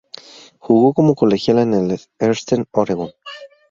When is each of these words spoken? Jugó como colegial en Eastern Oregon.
Jugó 0.57 0.95
como 0.95 1.13
colegial 1.13 1.59
en 1.59 1.91
Eastern 2.17 2.65
Oregon. 2.71 3.11